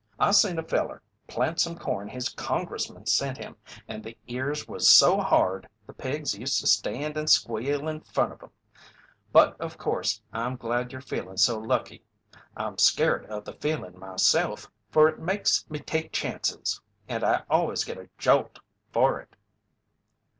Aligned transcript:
I 0.17 0.31
seen 0.31 0.57
a 0.57 0.63
feller 0.63 1.03
plant 1.27 1.59
some 1.61 1.77
corn 1.77 2.07
his 2.09 2.29
Congressman 2.29 3.05
sent 3.05 3.37
him 3.37 3.55
and 3.87 4.03
the 4.03 4.17
ears 4.25 4.67
was 4.67 4.89
so 4.89 5.19
hard 5.19 5.69
the 5.85 5.93
pigs 5.93 6.33
used 6.35 6.59
to 6.61 6.65
stand 6.65 7.17
and 7.17 7.29
squeal 7.29 7.87
in 7.87 8.01
front 8.01 8.33
of 8.33 8.41
'em. 8.41 8.49
But 9.31 9.61
of 9.61 9.77
course 9.77 10.19
I'm 10.33 10.55
glad 10.55 10.91
you're 10.91 11.01
feelin' 11.01 11.37
so 11.37 11.59
lucky; 11.59 12.03
I'm 12.57 12.79
scairt 12.79 13.27
of 13.27 13.45
the 13.45 13.53
feelin' 13.53 13.99
myself 13.99 14.71
for 14.89 15.07
it 15.07 15.19
makes 15.19 15.69
me 15.69 15.77
take 15.77 16.11
chances 16.11 16.81
and 17.07 17.23
I 17.23 17.43
always 17.47 17.83
git 17.83 17.99
a 17.99 18.09
jolt 18.17 18.57
for 18.91 19.19
it." 19.21 19.35